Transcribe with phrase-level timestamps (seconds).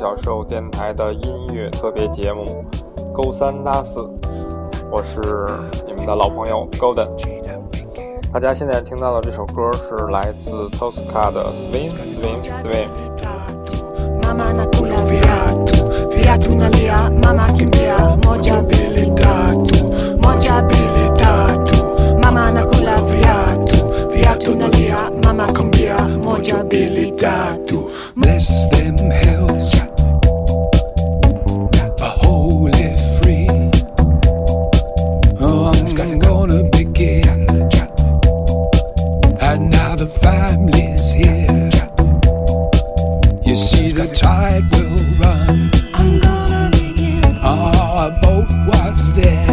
[0.00, 2.64] 小时候电台的音乐特别节目
[3.12, 4.00] 《勾三搭四》，
[4.90, 5.46] 我是
[5.86, 7.06] 你们的老朋友 Golden。
[8.32, 12.88] 大家现在听到的这首歌是来自 Tosca 的 Swim Swim Swing。
[44.00, 45.70] The tide will run.
[45.92, 47.36] I'm gonna begin.
[47.42, 49.49] Our boat was there.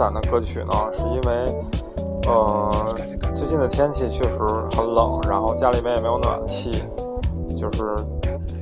[0.00, 1.44] 散的歌曲呢，是因为，
[2.26, 2.70] 呃，
[3.34, 4.38] 最近的天气确实
[4.74, 6.70] 很冷，然后家里面也没有暖气，
[7.54, 7.94] 就是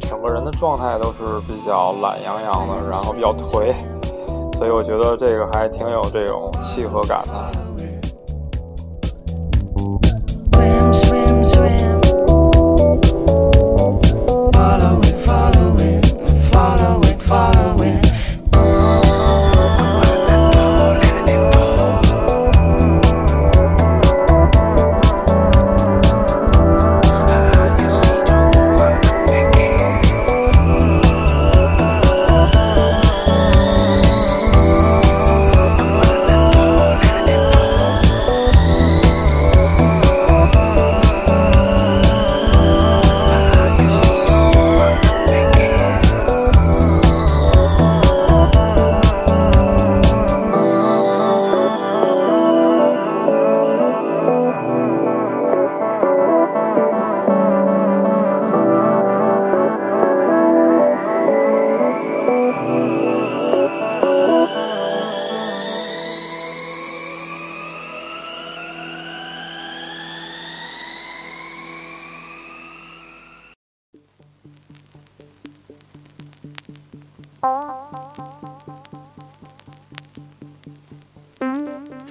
[0.00, 3.72] 整个人的状态都是比较懒洋洋的，然后比较颓，
[4.58, 7.69] 所以我觉得这个还挺有这种契合感的。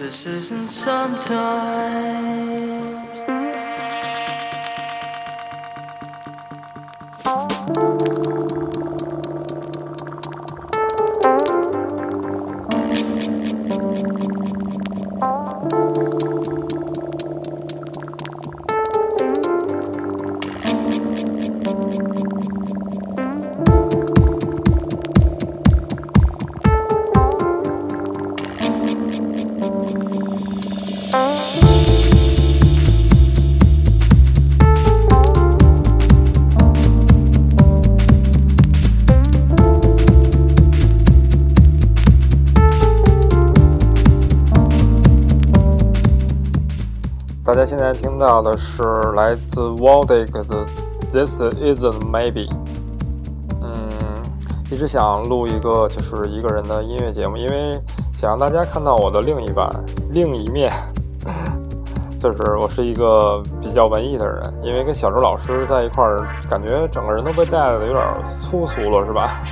[0.09, 2.78] This isn't sometimes.
[47.69, 48.81] 现在听到的是
[49.16, 50.66] 来自 Waldick 的
[51.13, 52.50] This Isn't Maybe。
[53.62, 53.88] 嗯，
[54.71, 57.80] 一直想录一个就是一个人的音乐节目，因为
[58.12, 59.69] 想让大家看到我的另一半、
[60.10, 60.74] 另一面。
[62.19, 66.18] 就是我是一个比较文艺的人，因为跟小周老师在一块儿，
[66.50, 68.04] 感觉整个人都被带的有点
[68.39, 69.44] 粗俗了，是吧？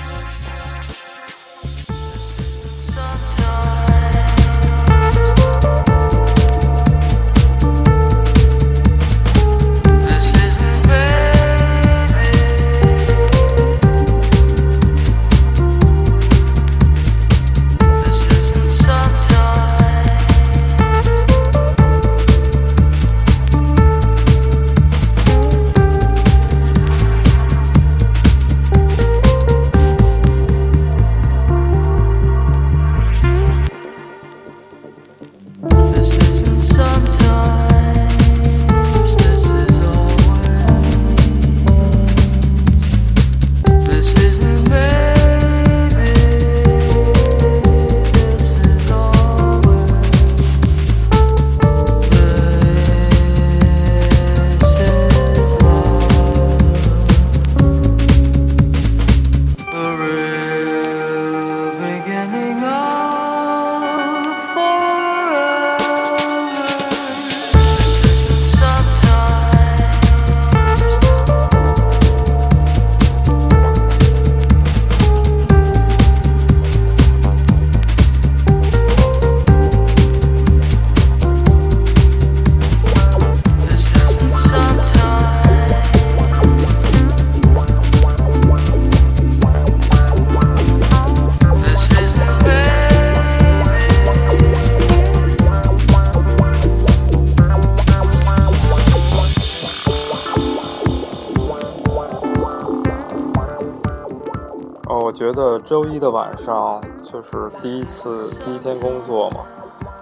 [105.17, 109.39] 觉得周一的晚上就是第一次第一天工作嘛，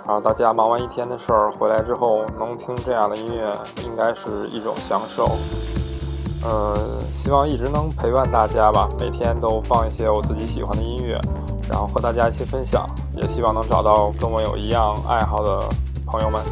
[0.05, 3.49] 然后大家忙完一天的事儿回来之后，能听这样的音乐，
[3.85, 5.23] 应该是一种享受。
[6.43, 6.75] 呃，
[7.13, 11.17] 希望一直能陪伴大家吧，每天都放一些我自己喜欢的音乐，
[11.71, 15.61] 然后和大家一起分享，也希望能找到跟我有一样爱好的
[16.05, 16.43] 朋友们。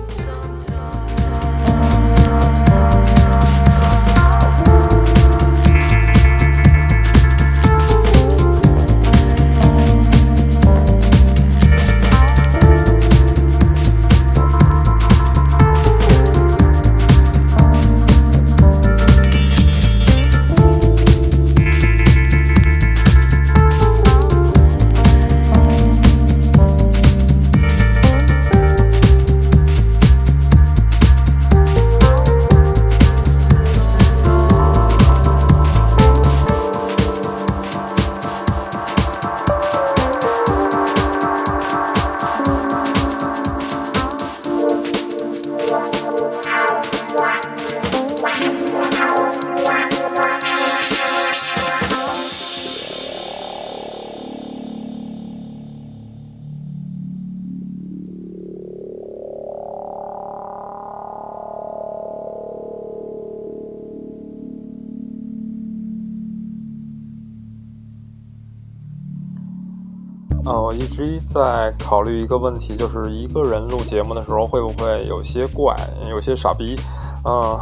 [70.46, 75.74] 呃，我一直在考虑一个问题，就是一个人录节目的时候会不会有些怪，
[76.10, 76.76] 有些傻逼？
[77.24, 77.58] 嗯，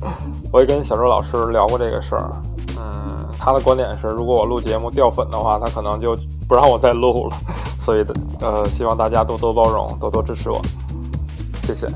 [0.52, 2.30] 我也跟小周老师聊过这个事儿。
[2.78, 6.14] 嗯，他的观点是，如果我录节目掉粉的话，他可能就
[6.46, 7.36] 不让我再录了。
[7.80, 8.04] 所以，
[8.40, 10.60] 呃，希望大家多多包容，多多支持我，
[11.62, 11.86] 谢谢。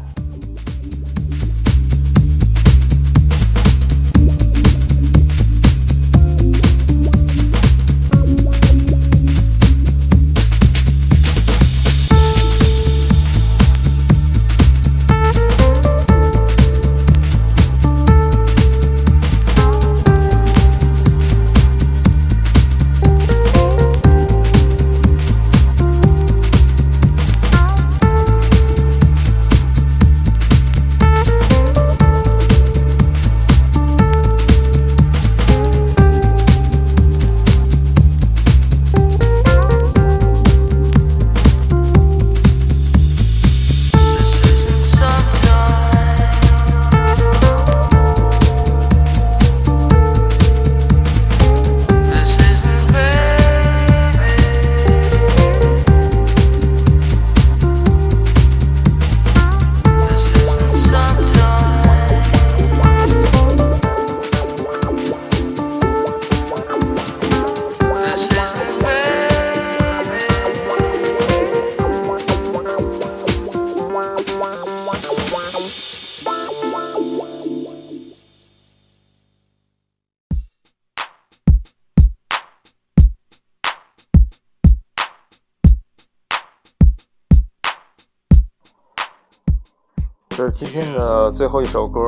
[90.40, 92.00] 是今天的最后一首歌，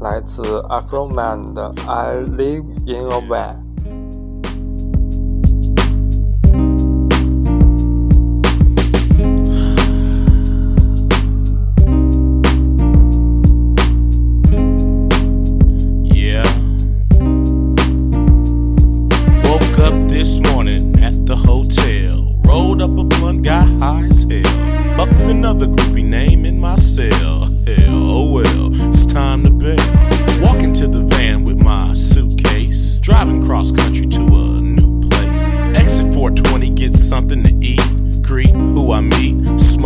[0.00, 3.54] 来自 Afro Man 的《I Live in a Van》。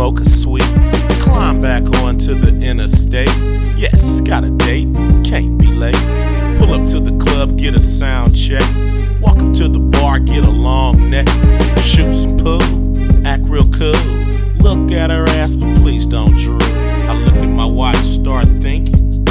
[0.00, 0.64] smoke a sweet.
[1.20, 3.30] Climb back onto the interstate.
[3.76, 4.88] Yes, got a date,
[5.24, 5.96] can't be late.
[6.58, 8.62] Pull up to the club, get a sound check.
[9.20, 11.28] Walk up to the bar, get a long neck.
[11.80, 12.62] Shoot some pool,
[13.26, 13.92] act real cool.
[14.58, 16.62] Look at her ass, but please don't drool.
[16.62, 19.24] I look at my watch, start thinking.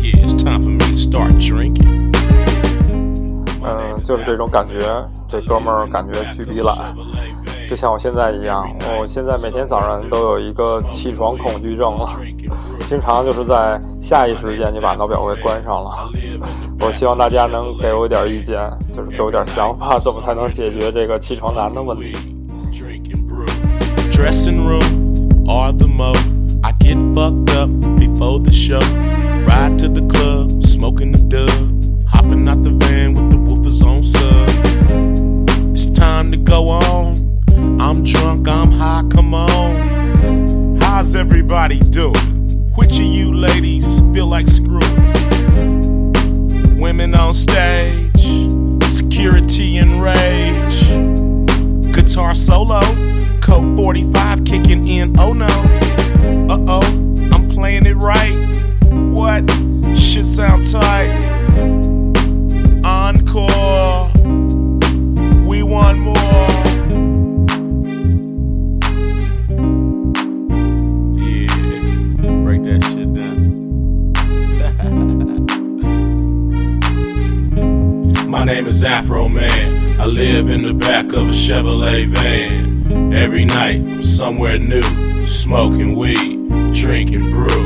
[0.00, 2.12] Yeah, it's time for me to start drinking.
[3.68, 4.78] 嗯，就是这种感觉，
[5.28, 6.94] 这哥们儿感觉巨逼懒，
[7.71, 8.69] 就像我现在一样。
[8.99, 12.05] 我现在每天早上都有一个起床恐惧症了，
[12.89, 16.09] 经常就是在下意识间就把闹表给关上了。
[16.81, 18.59] 我希望大家能给我点意见，
[18.93, 22.11] 就是给我点想法，怎么才能解决这个起床难的问题
[22.73, 23.47] ？drinking brew.
[24.11, 26.11] Dressing room or the mo.
[26.63, 28.81] I get fucked up before the show.
[29.47, 31.49] Ride to the club, smoking the dub.
[32.05, 34.49] Hopping out the van with the woofers on sub.
[35.73, 37.20] It's time to go on.
[37.81, 40.77] I'm drunk, I'm high, come on.
[40.79, 42.69] How's everybody doing?
[42.75, 46.13] Which of you ladies feel like screwing?
[46.79, 48.21] Women on stage,
[48.83, 51.91] security and rage.
[51.91, 52.81] Guitar solo,
[53.41, 55.47] code 45 kicking in, oh no.
[55.47, 56.85] Uh oh,
[57.33, 58.37] I'm playing it right.
[58.91, 59.49] What?
[59.97, 61.09] Shit sound tight.
[62.85, 64.11] Encore.
[65.47, 66.60] We want more.
[80.21, 83.11] Live in the back of a Chevrolet van.
[83.11, 87.65] Every night, I'm somewhere new, smoking weed, drinking brew.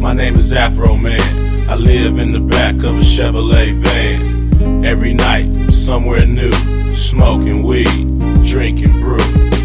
[0.00, 1.70] My name is Afro Man.
[1.70, 4.84] I live in the back of a Chevrolet van.
[4.84, 6.52] Every night, I'm somewhere new,
[6.94, 7.86] smoking weed,
[8.46, 9.18] drinking brew.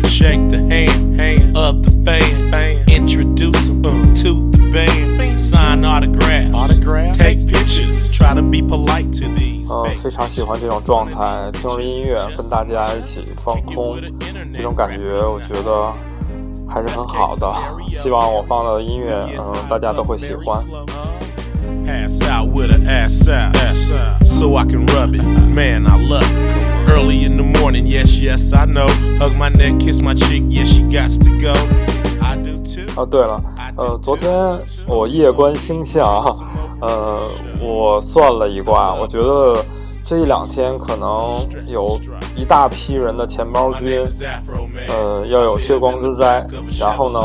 [0.08, 2.89] Shake the hand, hand of the fan, fan.
[2.89, 5.38] Introduce him to the band.
[5.38, 7.18] Sign autographs, autographs.
[7.18, 8.18] Take pictures.
[8.18, 9.49] Try to be polite to these.
[9.72, 14.00] 嗯，非常喜欢这种状态，听着音乐跟大家一起放空，
[14.54, 15.94] 这种感觉我觉得
[16.68, 17.54] 还是很好的。
[17.98, 20.64] 希望我放的音乐，嗯，大家都会喜欢。
[21.86, 25.24] Pass out with an ass out, ass out, so I can rub it.
[25.24, 26.90] Man, I love it.
[26.90, 28.88] Early in the morning, yes, yes, I know.
[29.20, 31.54] Hug my neck, kiss my cheek, yes, she got to go.
[32.22, 32.86] I do too.
[32.96, 33.42] 哦，对了，
[33.78, 34.32] 呃，昨天
[34.88, 36.24] 我夜观星象，
[36.81, 37.21] 呃，
[37.59, 39.63] 我算了一卦，我觉得
[40.05, 41.29] 这一两天可能
[41.67, 42.00] 有
[42.36, 44.05] 一大批人的钱包君.
[44.88, 46.45] 呃，要有血光之灾。
[46.79, 47.19] 然后呢，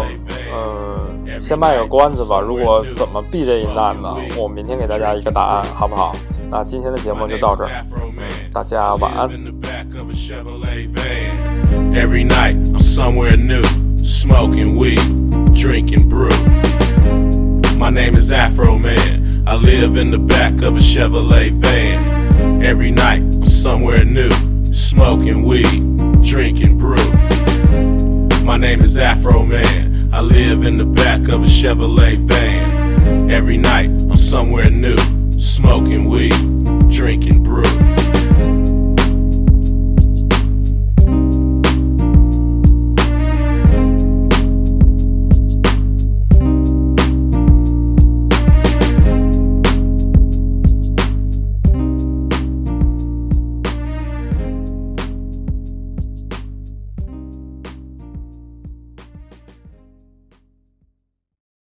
[0.52, 2.40] 呃，先卖个关子吧。
[2.40, 4.14] 如果怎么避这一难呢？
[4.36, 6.12] 我明天给大家一个答案，好不好？
[6.50, 7.70] 那今天的节目就到这儿，
[8.52, 9.28] 大家晚安。
[11.92, 13.62] Every night, I'm somewhere new,
[14.04, 15.00] smoking weed,
[15.54, 16.28] drinking brew.
[17.78, 19.23] My name is Afro Man.
[19.46, 22.64] I live in the back of a Chevrolet van.
[22.64, 24.30] Every night, I'm somewhere new,
[24.72, 26.96] smoking weed, drinking brew.
[28.42, 30.08] My name is Afro Man.
[30.14, 33.30] I live in the back of a Chevrolet van.
[33.30, 34.96] Every night, I'm somewhere new,
[35.38, 36.32] smoking weed,
[36.88, 37.73] drinking brew.